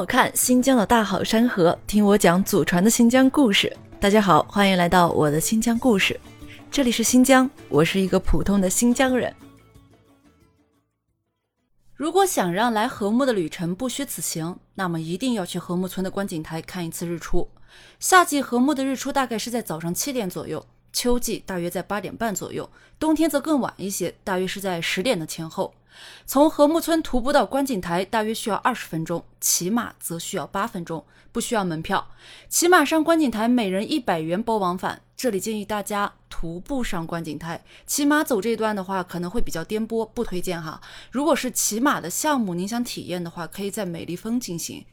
[0.00, 3.70] 我看新疆的大好山河，听我讲祖传的新疆故事。
[4.00, 6.18] 大家好，欢迎来到我的新疆故事。
[6.70, 9.30] 这里是新疆，我是一个普通的新疆人。
[11.92, 17.46] 如果想让来和睦的旅程不虚此行，那么一定要去和睦村的观景台看一次日出。
[17.98, 20.64] 夏季和睦的日出大概是在早上七点左右，
[20.94, 22.66] 秋季大约在八点半左右，
[22.98, 25.74] 冬天则更晚一些，大约是在十点的前后。
[26.26, 32.08] 从和睦村徒步到观景台大约需要二十分钟，骑马则需要八分钟，不需要门票。
[32.48, 35.02] 骑马上观景台每人一百元包往返。
[35.16, 40.80] 这里建议大家徒步上观景台，骑马走这段的话可能会比较颠簸，不推荐哈。
[41.10, 44.86] 如果是骑马的项目，您想体验的话，可以在美丽峰进行。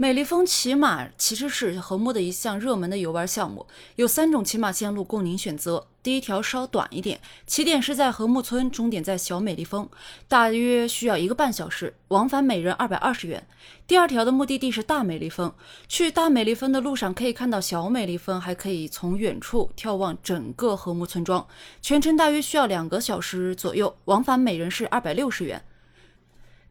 [0.00, 3.66] 美丽峰骑马其实是和睦的一项热门的游玩项目，
[3.96, 5.88] 有三种骑马线路供您选择。
[6.04, 9.88] 第一条稍短一点，起点是在和睦村，终点在小美丽峰，
[10.28, 13.44] 大约需要一个半小时，往返每人二百二十元。
[13.88, 15.52] 第二条的目的地是大美丽峰，
[15.88, 21.44] 去大美丽峰的路上可以看到小美丽峰，还可以从远处眺望整个和睦村庄，
[21.82, 25.64] 全程大约需要两个小时左右，往返每人是二百六十元。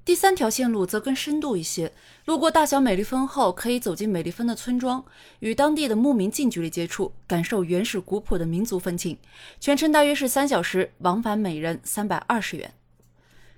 [0.08, 1.92] 第三条线路则更深度一些，
[2.24, 5.04] 路过大小美丽峰后，可以走进美丽峰的村庄，
[5.40, 9.18] 与当地的牧民近距离接触，感受原始古朴的民族风情。
[9.60, 12.74] 全程大约是三小时，往返每人三百二十元。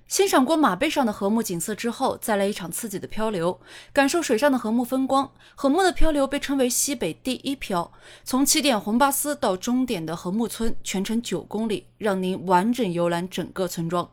[0.08, 3.60] 欣赏过马背上的和睦景色之后，再来一场刺激的漂流，
[3.92, 5.30] 感受水上的和睦风光。
[5.54, 7.92] 和睦的漂流被称为西北第一漂，
[8.24, 14.10] 从起点红巴斯到终点的和睦村，全程九公里，让您完整游览整个村庄。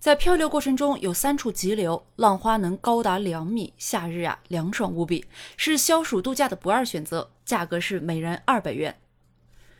[0.00, 7.30] 在漂流过程中有三处急流，浪花能高达两米，夏日啊凉爽无比，是消暑度假的不二选择。
[7.44, 8.96] 价格是每人二百元。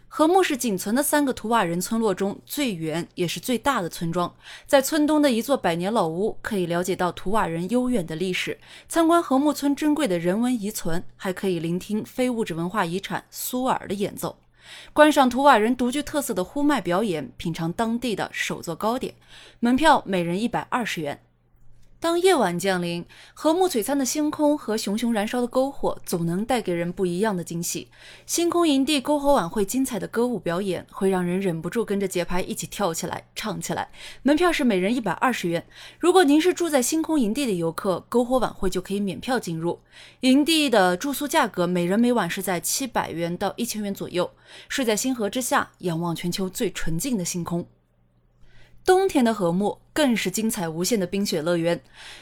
[0.09, 4.35] 和睦是仅存的三个图瓦人村落中最远也是最大的村庄，
[4.67, 14.39] 在村东的一座百年老屋，可以了解到图瓦人悠远的历史，参观和睦村珍贵的人文遗存，还可以聆听非物质文化遗产苏尔的演奏。
[14.93, 19.15] 观赏图瓦人独具特色的呼麦表演，品尝当地的手作糕点，
[19.61, 21.23] 门票每人一百二十元。
[22.01, 23.05] 当夜晚降临，
[23.35, 27.89] 和睦璀璨的星空和熊熊燃烧的篝火，总能带给人不一样的惊喜。
[28.25, 33.91] 星空营地篝火晚会精彩的歌舞表演，会让人忍不住跟着节拍一起跳起来、唱起来。
[34.23, 35.67] 门票是每人一百二十元。
[35.99, 39.81] 如果您是住在星空营地的游客，篝火晚会就可以免票进入。
[40.21, 44.31] 营地的住宿价格，每人每晚是在七百元到一千元左右。
[44.69, 47.67] 睡在星河之下，仰望全球最纯净的星空。
[48.85, 51.81] 冬天的禾木更是精彩无限的冰雪乐园，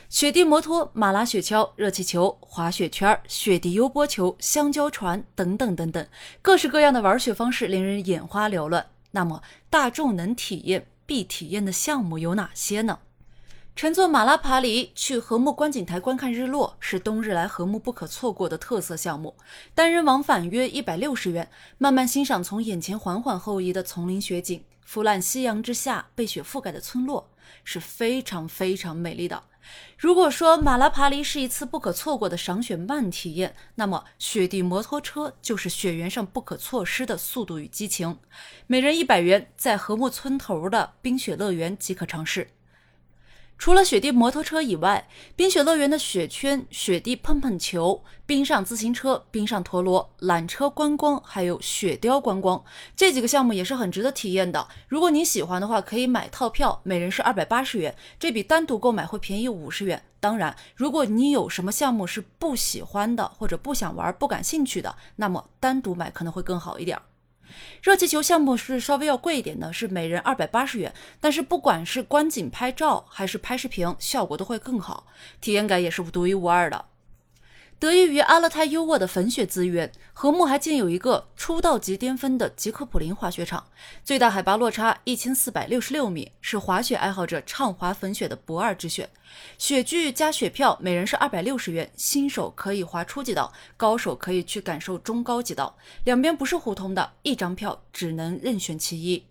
[0.08, 6.06] 雪地摩托、马拉雪橇、热气球、滑雪圈、雪地悠波球、香蕉船等等等等，
[6.42, 8.86] 各式各样的玩雪方式令人眼花缭乱。
[9.12, 12.98] 那么，大众能体验必体验的项目有哪些呢？
[13.76, 19.36] 乘坐马拉爬犁去和睦观景台观看日落，是冬日来和睦不可错过的特色项目。
[19.74, 24.64] 单人往返约一百六十元，慢慢欣赏从眼前缓缓后移的丛林雪景。
[24.80, 27.28] 腐烂夕阳之下，被雪覆盖的村落
[27.64, 29.42] 是非常非常美丽的。
[29.98, 38.16] 如果说马拉爬犁是一次不可错过的赏雪慢体验，那么雪地摩托车就是雪原上不可错失的速度与激情。
[38.66, 42.48] 每人一百元，在和睦村头的冰雪乐园即可尝试。
[43.58, 52.62] 除了雪地摩托车以外，冰雪乐园的雪圈、雪地碰碰球、冰上自行车、冰上陀螺、缆车观光，还有雪雕观光
[52.94, 54.68] 这几个项目也是很值得体验的。
[54.88, 60.04] 如果您喜欢的话，可以买套票，每人是二百八十元，这比单独购买会便宜五十元。
[60.20, 66.98] 当然，如果你有什么项目是不喜欢的，或者不想玩、不感兴趣的，那么单独买可能会更好一点。
[67.82, 70.92] 热气球项目是稍微要贵一点的，是每人二百八十元。
[71.20, 75.06] 但是不管是观景拍照还是拍视频，效果都会更好，
[75.40, 76.84] 体验感也是独一无二的。
[77.78, 83.66] 得益于阿勒泰优渥的粉雪资源，和木还建有一个出道即巅峰的吉克普林滑雪场，
[84.02, 89.06] 最大海拔落差一千四百六十六米，是滑雪爱好者畅滑粉雪的不二之选。
[89.58, 99.22] 雪具加雪票，每人是二百六十元，新手可以滑初级道，高手可以去感受中高级道，两边不是互通的，一张票只能任选其一。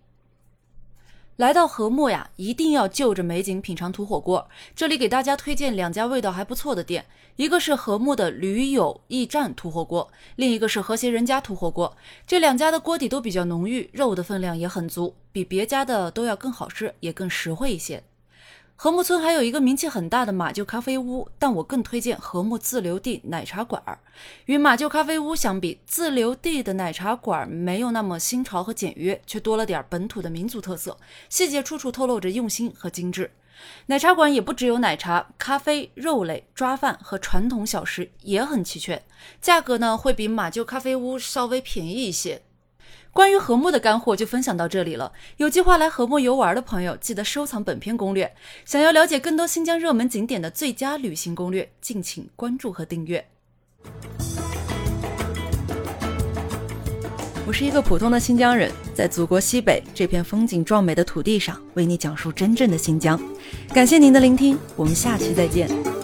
[1.37, 4.47] 来到和睦呀，一定要就着美景品尝土火锅。
[4.73, 7.05] 这里给大家推荐两家味道还不错的店，
[7.35, 11.97] 一个是和睦的驴友驿站土火锅，另一个是和谐人家土火锅。
[12.25, 18.01] 这两家的锅底都比较浓郁，肉的分量也很足，比别家的都要更好吃，也更实惠一些。
[18.77, 23.97] 和睦村还有一个名气很大的马厩咖啡屋，但我更推荐和睦自留地奶茶馆儿。
[24.47, 30.97] 与马厩咖啡屋相比，自留地的奶茶馆没有那么新潮和简约，却多了点本土的民族特色，
[31.29, 33.31] 细节处处透露着用心和精致。
[33.85, 39.01] 奶茶馆也不只有奶茶、咖啡、肉类、抓饭和传统小吃也很齐全，
[39.39, 42.41] 价格呢会比马厩咖啡屋稍微便宜一些。
[43.15, 45.13] 关于和睦的干货就分享到这里了。
[45.37, 48.35] 有计划来和睦游玩的朋友，记得收藏本篇攻略。
[48.65, 53.25] 想要了解更多新疆热门景点的最佳旅行攻略，敬请关注和订阅。
[57.47, 63.17] 我是一个普通的新疆人，在祖国西北这片风景壮美的土地上，为你讲述真正的新疆。
[63.73, 65.94] 感谢您的聆听，我们下期再见。